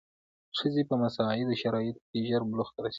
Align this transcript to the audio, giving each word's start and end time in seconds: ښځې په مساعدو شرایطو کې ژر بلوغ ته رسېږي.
ښځې 0.57 0.83
په 0.89 0.95
مساعدو 1.03 1.59
شرایطو 1.61 2.03
کې 2.09 2.19
ژر 2.29 2.41
بلوغ 2.49 2.69
ته 2.73 2.79
رسېږي. 2.81 2.89